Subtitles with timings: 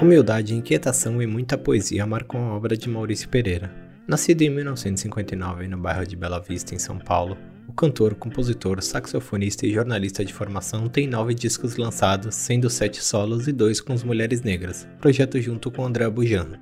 [0.00, 3.70] Humildade, inquietação e muita poesia marcam a obra de Maurício Pereira.
[4.08, 7.36] Nascido em 1959 no bairro de Bela Vista, em São Paulo,
[7.68, 13.46] o cantor, compositor, saxofonista e jornalista de formação tem nove discos lançados, sendo sete solos
[13.46, 16.58] e dois com as Mulheres Negras, projeto junto com André Bujan.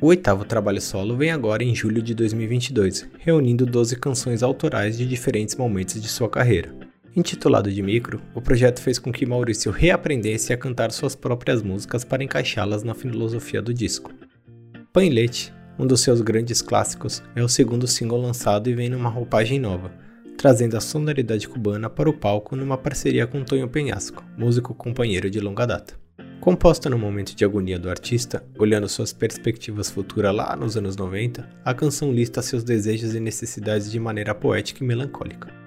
[0.00, 5.04] O oitavo trabalho solo vem agora em julho de 2022, reunindo 12 canções autorais de
[5.08, 6.85] diferentes momentos de sua carreira.
[7.16, 12.04] Intitulado de Micro, o projeto fez com que Maurício reaprendesse a cantar suas próprias músicas
[12.04, 14.12] para encaixá-las na filosofia do disco.
[14.92, 19.08] Pãe Leite, um dos seus grandes clássicos, é o segundo single lançado e vem numa
[19.08, 19.90] roupagem nova,
[20.36, 25.40] trazendo a sonoridade cubana para o palco numa parceria com Tonho Penhasco, músico companheiro de
[25.40, 25.94] longa data.
[26.38, 31.48] Composta no momento de agonia do artista, olhando suas perspectivas futuras lá nos anos 90,
[31.64, 35.65] a canção lista seus desejos e necessidades de maneira poética e melancólica.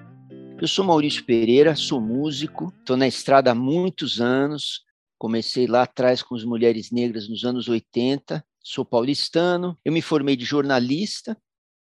[0.60, 4.84] Eu sou Maurício Pereira, sou músico, estou na estrada há muitos anos.
[5.16, 8.44] Comecei lá atrás com as Mulheres Negras nos anos 80.
[8.62, 9.78] Sou paulistano.
[9.82, 11.34] Eu me formei de jornalista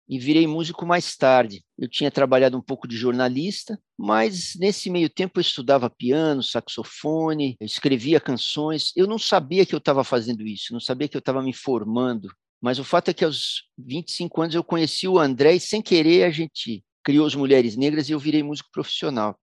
[0.08, 1.64] e virei músico mais tarde.
[1.78, 7.56] Eu tinha trabalhado um pouco de jornalista, mas nesse meio tempo eu estudava piano, saxofone,
[7.60, 8.92] escrevia canções.
[8.96, 12.28] Eu não sabia que eu estava fazendo isso, não sabia que eu estava me formando.
[12.60, 16.24] Mas o fato é que aos 25 anos eu conheci o André e sem querer
[16.24, 19.38] a gente criou as Mulheres Negras e eu virei músico profissional.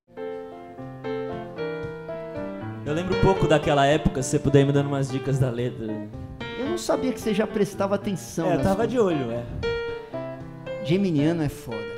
[2.85, 5.87] Eu lembro um pouco daquela época, se você puder me dando umas dicas da letra.
[6.59, 8.51] Eu não sabia que você já prestava atenção.
[8.51, 9.45] É, eu tava de olho, é.
[10.83, 11.92] Geminiano é foda.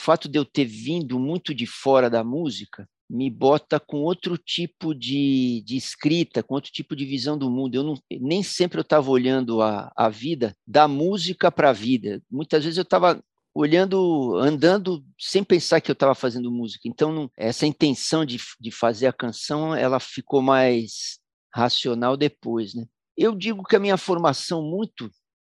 [0.00, 4.94] Fato de eu ter vindo muito de fora da música me bota com outro tipo
[4.94, 7.74] de, de escrita, com outro tipo de visão do mundo.
[7.74, 12.22] Eu não, nem sempre eu estava olhando a, a vida da música para a vida.
[12.30, 13.20] Muitas vezes eu estava
[13.52, 16.88] olhando, andando sem pensar que eu estava fazendo música.
[16.88, 21.18] Então, não, essa intenção de, de fazer a canção, ela ficou mais
[21.52, 22.86] racional depois, né?
[23.16, 25.10] Eu digo que a minha formação muito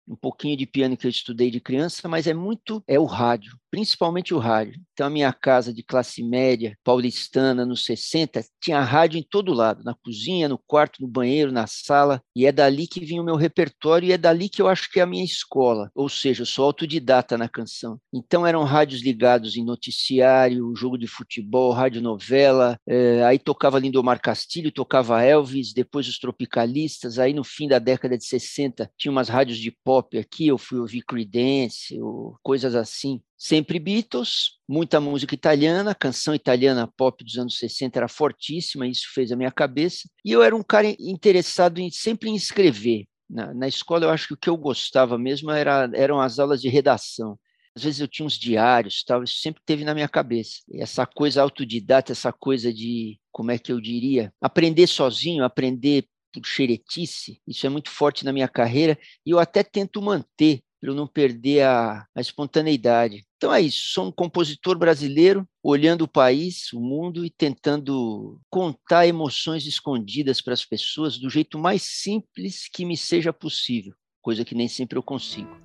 [0.07, 3.57] um pouquinho de piano que eu estudei de criança, mas é muito é o rádio,
[3.75, 4.81] principalmente o rádio.
[4.93, 9.83] Então a minha casa de classe média paulistana nos 60 tinha rádio em todo lado,
[9.83, 13.35] na cozinha, no quarto, no banheiro, na sala, e é dali que vinha o meu
[13.35, 15.91] repertório e é dali que eu acho que é a minha escola.
[15.95, 17.99] Ou seja, eu sou autodidata na canção.
[18.13, 24.21] Então eram rádios ligados em noticiário, jogo de futebol, rádio novela, é, aí tocava Lindomar
[24.21, 29.29] Castilho, tocava Elvis, depois os Tropicalistas, aí no fim da década de 60 tinha umas
[29.29, 33.21] rádios de pop pop aqui, eu fui ouvir Creedence, ou coisas assim.
[33.47, 39.31] Sempre Beatles, muita música italiana, canção italiana pop dos anos 60 era fortíssima, isso fez
[39.31, 40.09] a minha cabeça.
[40.25, 43.05] E eu era um cara interessado em sempre em escrever.
[43.29, 46.59] Na, na escola, eu acho que o que eu gostava mesmo era, eram as aulas
[46.59, 47.39] de redação.
[47.77, 50.61] Às vezes eu tinha uns diários, tal, isso sempre teve na minha cabeça.
[50.67, 56.07] E essa coisa autodidata, essa coisa de, como é que eu diria, aprender sozinho, aprender
[56.33, 60.91] por xeretice, isso é muito forte na minha carreira e eu até tento manter para
[60.91, 63.25] eu não perder a, a, espontaneidade.
[63.39, 69.07] Então é isso, sou um compositor brasileiro olhando o país, o mundo e tentando contar
[69.07, 74.55] emoções escondidas para as pessoas do jeito mais simples que me seja possível, coisa que
[74.55, 75.57] nem sempre eu consigo.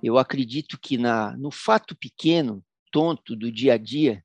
[0.00, 4.24] Eu acredito que na, no fato pequeno, tonto do dia a dia,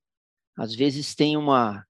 [0.58, 1.86] às vezes tem uma,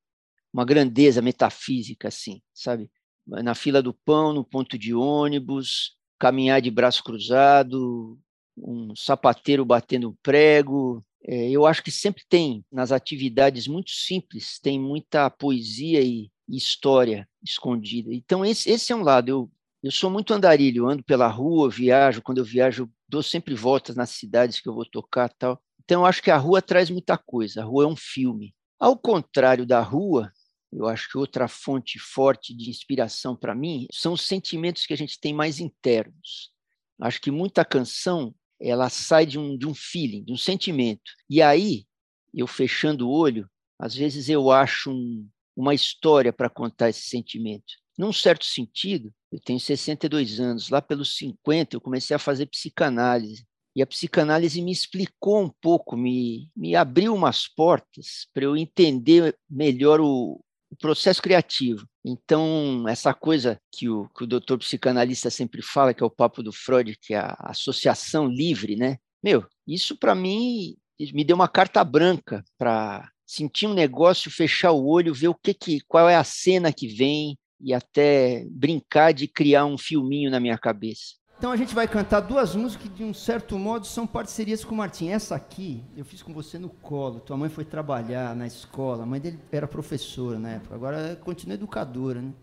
[0.54, 2.90] uma grandeza metafísica, assim, sabe?
[3.28, 8.20] Na fila do pão, no ponto de ônibus, caminhar de braço cruzado,
[8.58, 11.04] um sapateiro batendo um prego.
[11.24, 17.28] É, eu acho que sempre tem, nas atividades muito simples, tem muita poesia e, história
[17.44, 18.14] escondida.
[18.14, 19.30] Então, esse, esse é um lado.
[19.30, 19.52] Eu,
[19.82, 22.22] eu sou muito andarilho, ando pela rua, viajo.
[22.22, 25.60] Quando eu viajo, dou sempre voltas nas cidades que eu vou tocar tal.
[25.86, 27.62] Então, eu acho que a rua traz muita coisa.
[27.62, 28.54] A rua é um filme.
[28.80, 30.32] Ao contrário da rua,
[30.72, 34.98] eu acho que outra fonte forte de inspiração para mim são os sentimentos que a
[34.98, 36.52] gente tem mais internos.
[37.00, 41.12] Acho que muita canção ela sai de um, de um feeling, de um sentimento.
[41.30, 41.86] E aí,
[42.34, 43.50] eu fechando o olho,
[43.80, 47.74] às vezes eu acho um, uma história para contar esse sentimento.
[47.98, 53.46] Num certo sentido, eu tenho 62 anos, lá pelos 50 eu comecei a fazer psicanálise.
[53.76, 59.36] E a psicanálise me explicou um pouco, me, me abriu umas portas para eu entender
[59.50, 60.40] melhor o,
[60.70, 61.86] o processo criativo.
[62.04, 66.42] Então, essa coisa que o, que o doutor psicanalista sempre fala, que é o papo
[66.42, 68.98] do Freud, que é a associação livre, né?
[69.22, 70.78] Meu, isso para mim
[71.14, 75.54] me deu uma carta branca para sentir um negócio, fechar o olho, ver o que,
[75.54, 80.40] que qual é a cena que vem e até brincar de criar um filminho na
[80.40, 81.16] minha cabeça.
[81.38, 84.74] Então a gente vai cantar duas músicas que, de um certo modo, são parcerias com
[84.74, 85.10] o Martim.
[85.10, 87.20] Essa aqui eu fiz com você no colo.
[87.20, 89.04] Tua mãe foi trabalhar na escola.
[89.04, 90.74] A mãe dele era professora na época.
[90.76, 92.34] Agora continua educadora, né?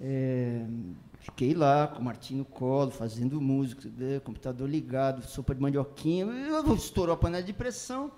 [0.00, 0.66] É,
[1.20, 4.20] fiquei lá com o Martim no colo, fazendo música, né?
[4.20, 6.26] computador ligado, sopa de mandioquinha.
[6.76, 8.12] Estourou a panela de pressão.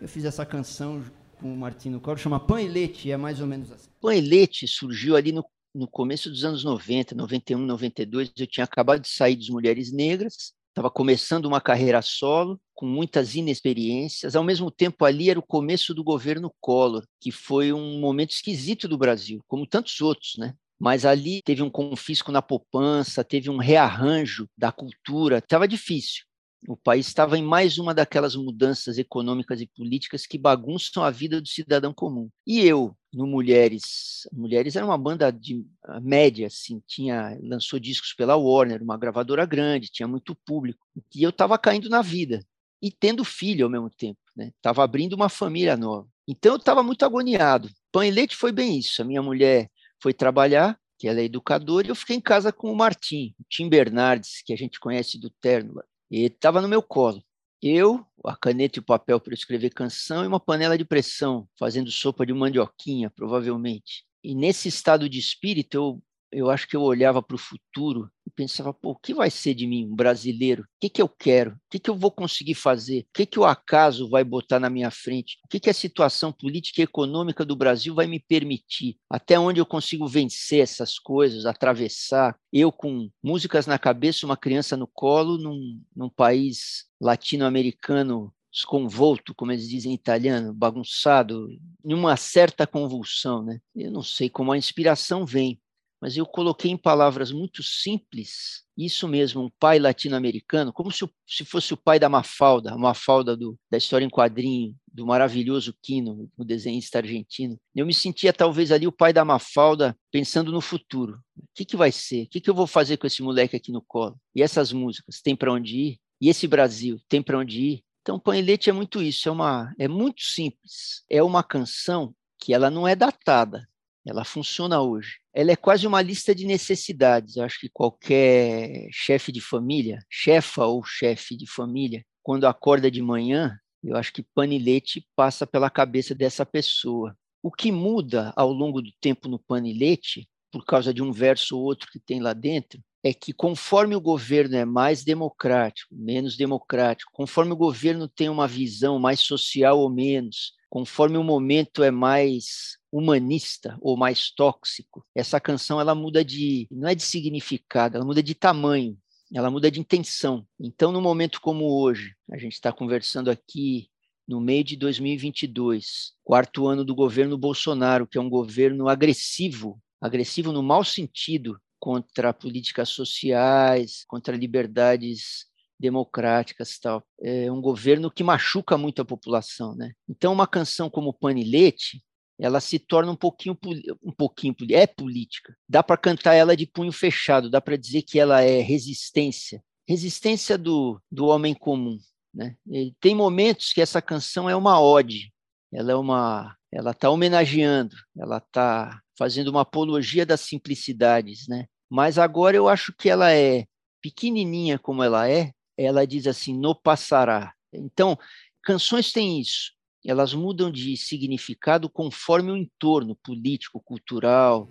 [0.00, 1.02] Eu fiz essa canção
[1.40, 3.88] com o Martim no colo, chama Pão e Leite, é mais ou menos assim.
[4.00, 5.44] Pão e Leite surgiu ali no
[5.74, 10.52] no começo dos anos 90, 91, 92, eu tinha acabado de sair dos Mulheres Negras,
[10.68, 14.36] estava começando uma carreira solo, com muitas inexperiências.
[14.36, 18.86] Ao mesmo tempo, ali era o começo do governo Collor, que foi um momento esquisito
[18.86, 20.54] do Brasil, como tantos outros, né?
[20.78, 26.27] Mas ali teve um confisco na poupança, teve um rearranjo da cultura, estava difícil.
[26.66, 31.40] O país estava em mais uma daquelas mudanças econômicas e políticas que bagunçam a vida
[31.40, 32.28] do cidadão comum.
[32.46, 35.64] E eu, no Mulheres, Mulheres era uma banda de
[36.02, 40.84] média, assim, tinha lançou discos pela Warner, uma gravadora grande, tinha muito público,
[41.14, 42.44] e eu estava caindo na vida
[42.82, 44.52] e tendo filho ao mesmo tempo, né?
[44.60, 46.08] Tava abrindo uma família nova.
[46.26, 47.70] Então eu estava muito agoniado.
[47.90, 49.00] Pão e leite foi bem isso.
[49.00, 49.70] A minha mulher
[50.00, 53.44] foi trabalhar, que ela é educadora, e eu fiquei em casa com o Martim, o
[53.48, 57.22] Tim Bernardes, que a gente conhece do Terno, e estava no meu colo.
[57.60, 61.90] Eu, a caneta e o papel para escrever canção e uma panela de pressão, fazendo
[61.90, 64.04] sopa de mandioquinha, provavelmente.
[64.22, 68.30] E nesse estado de espírito, eu eu acho que eu olhava para o futuro e
[68.30, 70.62] pensava, pô, o que vai ser de mim, um brasileiro?
[70.62, 71.52] O que, que eu quero?
[71.52, 73.00] O que, que eu vou conseguir fazer?
[73.00, 75.38] O que, que o acaso vai botar na minha frente?
[75.44, 78.98] O que, que a situação política e econômica do Brasil vai me permitir?
[79.08, 82.36] Até onde eu consigo vencer essas coisas, atravessar?
[82.52, 89.52] Eu, com músicas na cabeça, uma criança no colo, num, num país latino-americano desconvolto, como
[89.52, 91.48] eles dizem em italiano, bagunçado,
[91.84, 93.60] em uma certa convulsão, né?
[93.74, 95.60] Eu não sei como a inspiração vem,
[96.00, 101.44] mas eu coloquei em palavras muito simples, isso mesmo, um pai latino-americano, como se, se,
[101.44, 106.30] fosse o pai da Mafalda, a Mafalda do, da história em quadrinho, do maravilhoso Quino,
[106.36, 107.58] o desenhista argentino.
[107.74, 111.18] Eu me sentia talvez ali o pai da Mafalda pensando no futuro.
[111.36, 112.24] O que, que vai ser?
[112.24, 114.16] O que, que eu vou fazer com esse moleque aqui no colo?
[114.34, 116.00] E essas músicas, tem para onde ir?
[116.20, 117.84] E esse Brasil, tem para onde ir?
[118.02, 121.04] Então, Pão e é muito isso, é, uma, é muito simples.
[121.10, 123.68] É uma canção que ela não é datada,
[124.08, 125.18] ela funciona hoje.
[125.34, 127.36] Ela é quase uma lista de necessidades.
[127.36, 133.02] Eu acho que qualquer chefe de família, chefa ou chefe de família, quando acorda de
[133.02, 137.14] manhã, eu acho que panilete passa pela cabeça dessa pessoa.
[137.42, 141.64] O que muda ao longo do tempo no panilete, por causa de um verso ou
[141.64, 147.12] outro que tem lá dentro, é que conforme o governo é mais democrático, menos democrático,
[147.14, 152.77] conforme o governo tem uma visão mais social ou menos, conforme o momento é mais
[152.90, 158.22] humanista ou mais tóxico, essa canção ela muda de não é de significado, ela muda
[158.22, 158.96] de tamanho,
[159.34, 160.46] ela muda de intenção.
[160.58, 163.88] Então, no momento como hoje, a gente está conversando aqui
[164.26, 170.52] no meio de 2022, quarto ano do governo Bolsonaro, que é um governo agressivo, agressivo
[170.52, 175.46] no mau sentido contra políticas sociais, contra liberdades
[175.78, 177.02] democráticas tal.
[177.22, 179.92] É um governo que machuca muito a população, né?
[180.08, 182.02] Então uma canção como Panilete,
[182.38, 183.58] ela se torna um pouquinho
[184.02, 185.56] um pouquinho é política.
[185.68, 190.56] Dá para cantar ela de punho fechado, dá para dizer que ela é resistência, resistência
[190.56, 191.98] do, do homem comum,
[192.32, 192.56] né?
[192.66, 195.32] E tem momentos que essa canção é uma ode,
[195.72, 201.66] ela é uma ela está homenageando, ela está fazendo uma apologia das simplicidades, né?
[201.90, 203.64] Mas agora eu acho que ela é
[204.02, 207.54] pequenininha como ela é, ela diz assim, no passará.
[207.72, 208.18] Então,
[208.62, 209.72] canções têm isso.
[210.04, 214.68] Elas mudam de significado conforme o entorno político, cultural.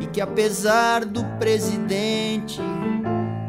[0.00, 2.58] E que apesar do presidente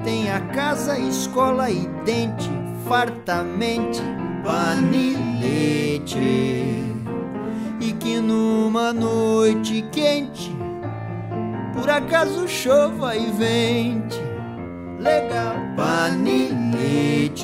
[0.04, 2.50] tenha casa, escola e dente
[2.88, 4.02] fartamente
[4.44, 5.22] panilete.
[8.02, 10.52] que numa noite quente,
[11.74, 14.18] por acaso chova e vente,
[15.00, 17.40] legal, panilete.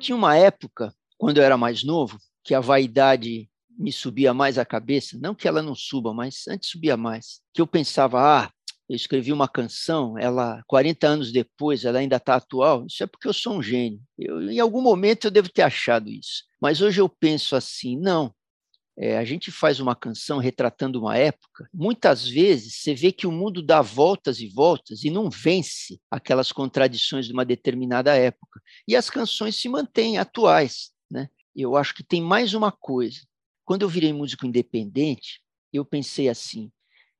[0.00, 3.48] Tinha uma época, quando eu era mais novo, que a vaidade
[3.78, 7.62] me subia mais a cabeça, não que ela não suba, mas antes subia mais, que
[7.62, 8.50] eu pensava, ah,
[8.88, 12.84] eu escrevi uma canção, ela 40 anos depois, ela ainda está atual.
[12.86, 14.00] Isso é porque eu sou um gênio.
[14.18, 16.42] Eu, em algum momento eu devo ter achado isso.
[16.60, 18.34] Mas hoje eu penso assim, não.
[18.98, 21.68] É, a gente faz uma canção retratando uma época.
[21.72, 26.50] Muitas vezes você vê que o mundo dá voltas e voltas e não vence aquelas
[26.50, 28.60] contradições de uma determinada época.
[28.88, 30.91] E as canções se mantêm atuais.
[31.12, 31.28] Né?
[31.54, 33.20] Eu acho que tem mais uma coisa.
[33.66, 36.72] Quando eu virei músico independente, eu pensei assim: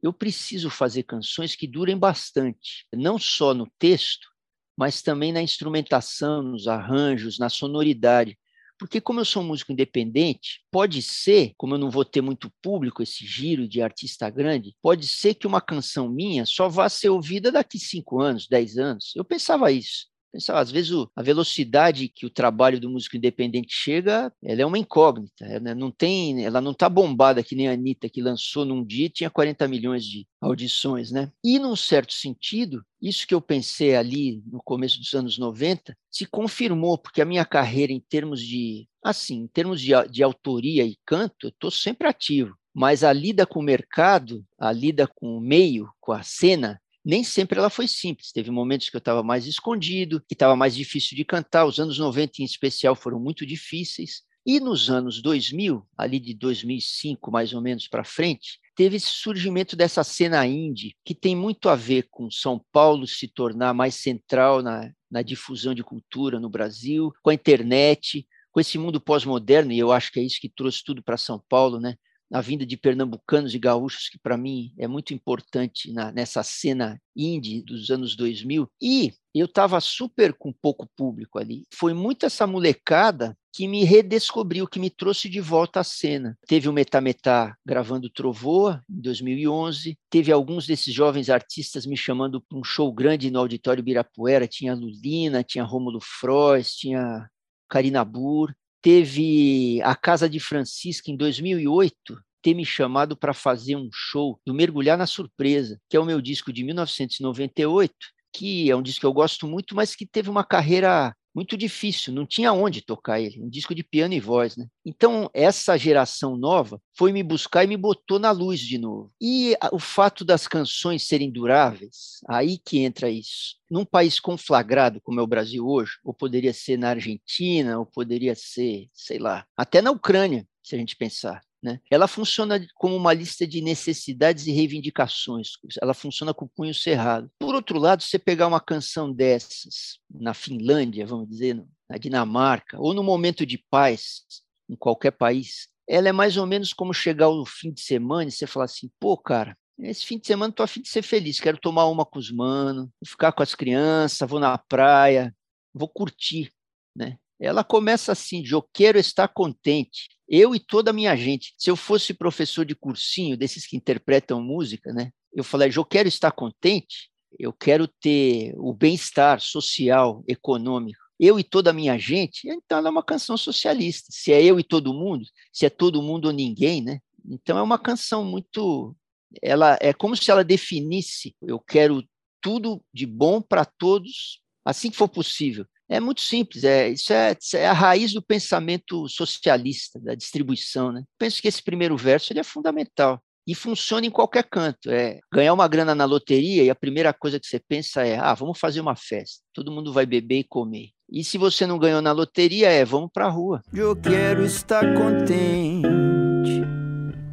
[0.03, 4.27] eu preciso fazer canções que durem bastante, não só no texto,
[4.75, 8.39] mas também na instrumentação, nos arranjos, na sonoridade.
[8.79, 12.51] Porque, como eu sou um músico independente, pode ser, como eu não vou ter muito
[12.63, 17.11] público, esse giro de artista grande, pode ser que uma canção minha só vá ser
[17.11, 19.13] ouvida daqui cinco anos, dez anos.
[19.15, 20.12] Eu pensava isso.
[20.33, 24.67] Pensava, às vezes o, a velocidade que o trabalho do músico independente chega, ela é
[24.67, 25.45] uma incógnita.
[25.45, 29.07] Ela não tem, ela não está bombada que nem a Anitta, que lançou num dia
[29.07, 31.31] e tinha 40 milhões de audições, né?
[31.45, 36.25] E num certo sentido, isso que eu pensei ali no começo dos anos 90 se
[36.25, 40.97] confirmou, porque a minha carreira em termos de, assim, em termos de, de autoria e
[41.05, 45.41] canto, eu estou sempre ativo mas a lida com o mercado, a lida com o
[45.41, 48.33] meio, com a cena, nem sempre ela foi simples.
[48.33, 51.65] Teve momentos que eu estava mais escondido, que estava mais difícil de cantar.
[51.65, 54.23] Os anos 90 em especial foram muito difíceis.
[54.45, 59.77] E nos anos 2000, ali de 2005 mais ou menos para frente, teve esse surgimento
[59.77, 64.61] dessa cena indie, que tem muito a ver com São Paulo se tornar mais central
[64.61, 69.79] na, na difusão de cultura no Brasil, com a internet, com esse mundo pós-moderno, e
[69.79, 71.97] eu acho que é isso que trouxe tudo para São Paulo, né?
[72.33, 77.01] A vinda de pernambucanos e gaúchos, que para mim é muito importante na, nessa cena
[77.15, 78.69] indie dos anos 2000.
[78.81, 81.67] E eu estava super com pouco público ali.
[81.73, 86.39] Foi muito essa molecada que me redescobriu, que me trouxe de volta à cena.
[86.47, 89.99] Teve o Metametá gravando Trovoa, em 2011.
[90.09, 94.49] Teve alguns desses jovens artistas me chamando para um show grande no Auditório Birapuera.
[94.49, 97.29] Tinha Lulina, tinha Rômulo Frois, tinha
[97.69, 103.89] Karina Burr teve a Casa de Francisca em 2008 ter me chamado para fazer um
[103.93, 107.95] show do Mergulhar na Surpresa, que é o meu disco de 1998,
[108.35, 112.13] que é um disco que eu gosto muito, mas que teve uma carreira muito difícil,
[112.13, 114.67] não tinha onde tocar ele, um disco de piano e voz, né?
[114.85, 119.13] Então, essa geração nova foi me buscar e me botou na luz de novo.
[119.21, 123.57] E o fato das canções serem duráveis, aí que entra isso.
[123.71, 128.35] Num país conflagrado como é o Brasil hoje, ou poderia ser na Argentina, ou poderia
[128.35, 131.41] ser, sei lá, até na Ucrânia, se a gente pensar.
[131.63, 131.79] Né?
[131.89, 137.31] Ela funciona como uma lista de necessidades e reivindicações, ela funciona com o punho cerrado.
[137.39, 142.93] Por outro lado, você pegar uma canção dessas na Finlândia, vamos dizer, na Dinamarca, ou
[142.93, 144.23] no momento de paz,
[144.69, 148.33] em qualquer país, ela é mais ou menos como chegar ao fim de semana e
[148.33, 151.39] você falar assim: pô, cara, esse fim de semana estou a fim de ser feliz,
[151.39, 155.35] quero tomar uma com os manos, ficar com as crianças, vou na praia,
[155.73, 156.53] vou curtir,
[156.97, 157.19] né?
[157.41, 160.09] Ela começa assim: eu quero estar contente.
[160.35, 161.53] Eu e toda a minha gente.
[161.59, 165.11] Se eu fosse professor de cursinho, desses que interpretam música, né?
[165.31, 170.99] Eu falei: eu quero estar contente, eu quero ter o bem-estar social, econômico.
[171.21, 174.09] Eu e toda a minha gente, então ela é uma canção socialista.
[174.11, 176.99] Se é eu e todo mundo, se é todo mundo ou ninguém, né?
[177.27, 178.97] Então é uma canção muito.
[179.43, 182.03] Ela é como se ela definisse: eu quero
[182.41, 185.67] tudo de bom para todos, assim que for possível.
[185.93, 190.91] É muito simples, é, isso é, é, a raiz do pensamento socialista, da distribuição.
[190.91, 191.05] Né?
[191.19, 194.91] Penso que esse primeiro verso ele é fundamental e funciona em qualquer canto.
[194.91, 198.33] É ganhar uma grana na loteria e a primeira coisa que você pensa é: ah,
[198.33, 200.89] vamos fazer uma festa, todo mundo vai beber e comer.
[201.11, 203.61] E se você não ganhou na loteria, é vamos para a rua.
[203.71, 206.63] Eu quero estar contente,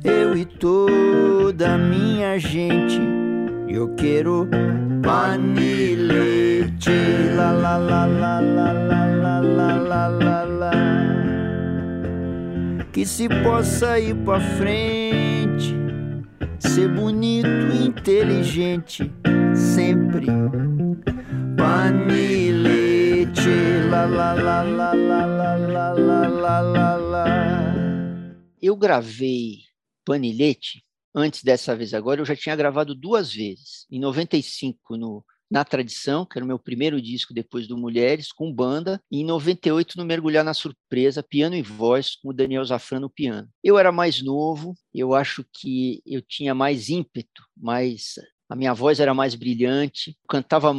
[0.04, 3.00] eu e toda a minha gente.
[3.70, 4.50] Eu quero
[5.02, 6.98] panilete,
[7.36, 10.72] la la la la la la la la la la.
[12.92, 15.76] Que se possa ir pra frente,
[16.60, 19.12] ser bonito, inteligente,
[19.54, 20.28] sempre.
[21.58, 22.70] Panilete,
[23.90, 27.26] la la la la la la la la la la.
[28.62, 29.70] Eu gravei
[30.04, 30.82] Panilete
[31.14, 33.86] antes dessa vez agora, eu já tinha gravado duas vezes.
[33.92, 38.54] Em 95, no Na Tradição, que era o meu primeiro disco depois do Mulheres, com
[38.54, 43.00] banda, e em 98 no Mergulhar na Surpresa, piano e voz, com o Daniel Zafran
[43.00, 43.50] no piano.
[43.64, 48.16] Eu era mais novo, eu acho que eu tinha mais ímpeto, mais
[48.50, 50.74] a minha voz era mais brilhante, cantava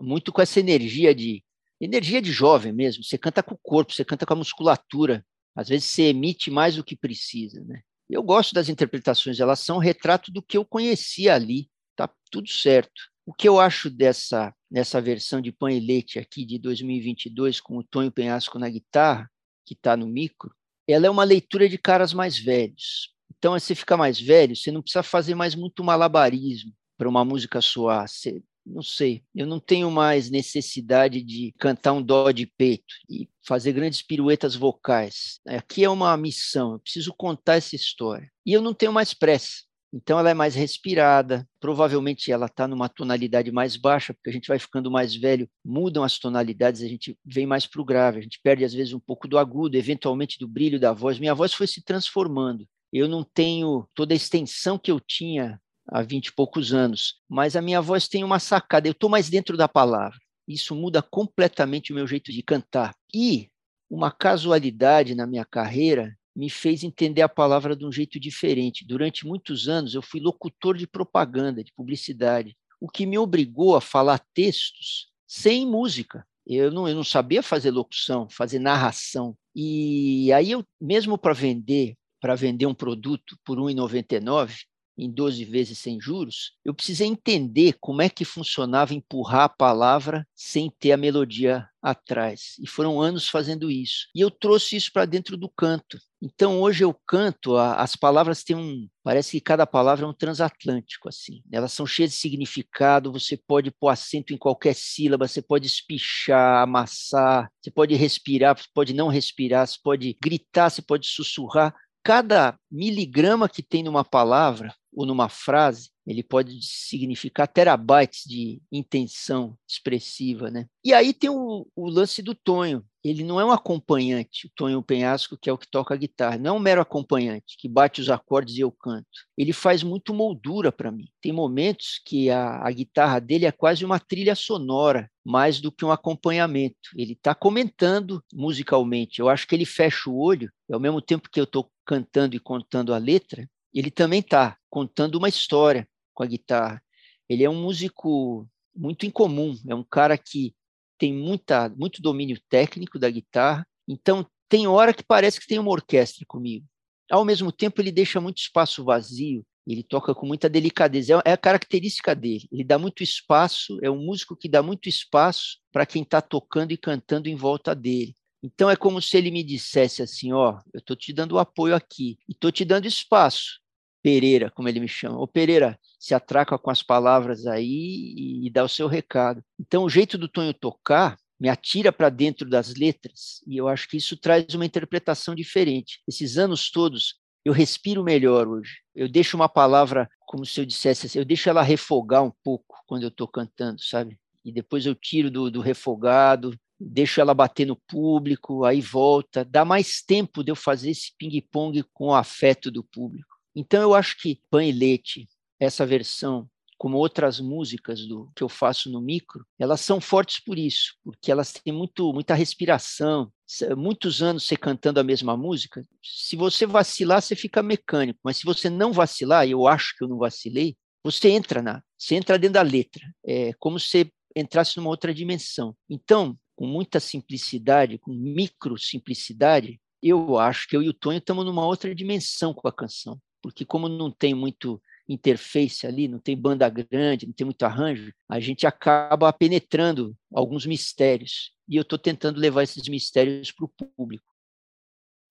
[0.00, 1.42] muito com essa energia de
[1.80, 3.02] energia de jovem mesmo.
[3.02, 5.24] Você canta com o corpo, você canta com a musculatura.
[5.54, 7.82] Às vezes você emite mais do que precisa, né?
[8.08, 13.02] Eu gosto das interpretações, elas são retrato do que eu conhecia ali, tá tudo certo.
[13.26, 17.78] O que eu acho dessa nessa versão de Pão e Leite aqui de 2022 com
[17.78, 19.30] o Tonho Penhasco na guitarra,
[19.64, 20.54] que está no micro,
[20.86, 23.14] ela é uma leitura de caras mais velhos.
[23.36, 27.60] Então, você fica mais velho, você não precisa fazer mais muito malabarismo para uma música
[27.60, 28.08] soar.
[28.08, 33.28] Você, não sei, eu não tenho mais necessidade de cantar um dó de peito e
[33.46, 35.40] fazer grandes piruetas vocais.
[35.46, 38.30] Aqui é uma missão, eu preciso contar essa história.
[38.44, 39.68] E eu não tenho mais pressa.
[39.92, 44.48] Então ela é mais respirada, provavelmente ela está numa tonalidade mais baixa, porque a gente
[44.48, 48.22] vai ficando mais velho, mudam as tonalidades, a gente vem mais para o grave, a
[48.22, 51.18] gente perde às vezes um pouco do agudo, eventualmente do brilho da voz.
[51.18, 52.68] Minha voz foi se transformando.
[52.92, 57.56] Eu não tenho toda a extensão que eu tinha há vinte e poucos anos, mas
[57.56, 60.18] a minha voz tem uma sacada, eu estou mais dentro da palavra.
[60.46, 62.94] Isso muda completamente o meu jeito de cantar.
[63.14, 63.50] E
[63.90, 68.86] uma casualidade na minha carreira me fez entender a palavra de um jeito diferente.
[68.86, 73.80] Durante muitos anos eu fui locutor de propaganda, de publicidade, o que me obrigou a
[73.80, 76.24] falar textos sem música.
[76.46, 79.36] Eu não, eu não sabia fazer locução, fazer narração.
[79.54, 84.64] E aí eu, mesmo para vender, para vender um produto por R$ 1,99,
[84.98, 90.26] em 12 vezes sem juros, eu precisei entender como é que funcionava empurrar a palavra
[90.34, 92.56] sem ter a melodia atrás.
[92.60, 94.08] E foram anos fazendo isso.
[94.14, 95.98] E eu trouxe isso para dentro do canto.
[96.20, 101.08] Então hoje eu canto, as palavras têm um, parece que cada palavra é um transatlântico
[101.08, 101.42] assim.
[101.52, 106.62] Elas são cheias de significado, você pode pôr acento em qualquer sílaba, você pode espichar,
[106.62, 111.72] amassar, você pode respirar, você pode não respirar, você pode gritar, você pode sussurrar
[112.08, 119.54] cada miligrama que tem numa palavra ou numa frase, ele pode significar terabytes de intenção
[119.68, 120.66] expressiva, né?
[120.82, 122.82] E aí tem o, o, lance do Tonho.
[123.04, 126.38] Ele não é um acompanhante, o Tonho Penhasco, que é o que toca a guitarra,
[126.38, 129.06] não é um mero acompanhante que bate os acordes e eu canto.
[129.36, 131.08] Ele faz muito moldura para mim.
[131.20, 135.84] Tem momentos que a, a guitarra dele é quase uma trilha sonora, mais do que
[135.84, 136.88] um acompanhamento.
[136.96, 139.20] Ele está comentando musicalmente.
[139.20, 142.38] Eu acho que ele fecha o olho, ao mesmo tempo que eu estou cantando e
[142.38, 146.82] contando a letra, ele também está contando uma história com a guitarra.
[147.26, 148.46] Ele é um músico
[148.76, 150.54] muito incomum, é um cara que
[150.98, 155.70] tem muita, muito domínio técnico da guitarra, então tem hora que parece que tem uma
[155.70, 156.66] orquestra comigo.
[157.10, 161.38] Ao mesmo tempo, ele deixa muito espaço vazio, ele toca com muita delicadeza, é a
[161.38, 162.46] característica dele.
[162.52, 166.72] Ele dá muito espaço, é um músico que dá muito espaço para quem está tocando
[166.72, 168.14] e cantando em volta dele.
[168.42, 172.18] Então é como se ele me dissesse assim, ó, eu estou te dando apoio aqui
[172.28, 173.60] e estou te dando espaço.
[174.00, 175.18] Pereira, como ele me chama.
[175.18, 179.42] Ô Pereira, se atraca com as palavras aí e dá o seu recado.
[179.58, 183.88] Então o jeito do Tonho tocar me atira para dentro das letras e eu acho
[183.88, 186.00] que isso traz uma interpretação diferente.
[186.06, 188.78] Esses anos todos eu respiro melhor hoje.
[188.94, 192.76] Eu deixo uma palavra como se eu dissesse assim, eu deixo ela refogar um pouco
[192.86, 194.18] quando eu estou cantando, sabe?
[194.44, 199.64] E depois eu tiro do, do refogado, deixo ela bater no público, aí volta, dá
[199.64, 203.36] mais tempo de eu fazer esse ping-pong com o afeto do público.
[203.54, 208.48] Então eu acho que Pão e Leite, essa versão, como outras músicas do que eu
[208.48, 213.32] faço no micro, elas são fortes por isso, porque elas têm muito, muita respiração.
[213.76, 218.44] Muitos anos você cantando a mesma música, se você vacilar, você fica mecânico, mas se
[218.44, 222.54] você não vacilar, eu acho que eu não vacilei, você entra na, você entra dentro
[222.54, 225.74] da letra, é como se entrasse numa outra dimensão.
[225.88, 231.44] Então, com muita simplicidade, com micro simplicidade, eu acho que eu e o Tonho estamos
[231.44, 236.36] numa outra dimensão com a canção, porque como não tem muito interface ali, não tem
[236.36, 241.52] banda grande, não tem muito arranjo, a gente acaba penetrando alguns mistérios.
[241.68, 244.26] E eu estou tentando levar esses mistérios para o público.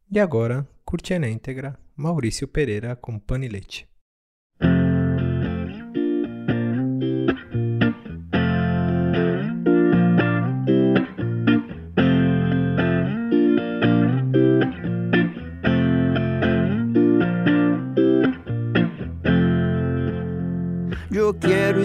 [0.10, 3.86] E agora, curte na íntegra Maurício Pereira com Panilete.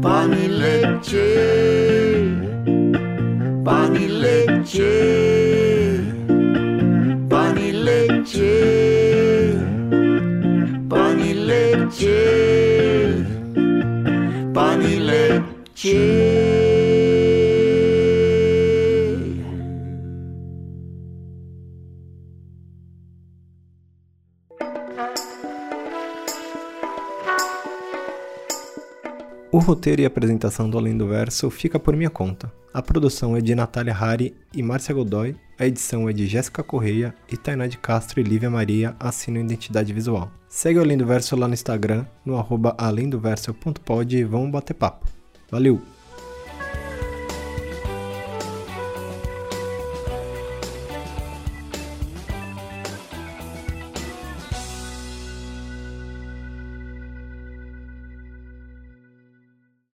[0.03, 1.27] panilete,
[3.64, 5.34] panilete,
[29.55, 32.53] O roteiro e apresentação do Além do Verso fica por minha conta.
[32.73, 37.14] A produção é de Natália Hari e Márcia Godoy, a edição é de Jéssica Correia
[37.31, 40.29] e Tainá de Castro e Lívia Maria assinam identidade visual.
[40.49, 45.07] Segue o Além do Verso lá no Instagram, no arroba alemdoverso.pod e vamos bater papo.
[45.49, 45.81] Valeu!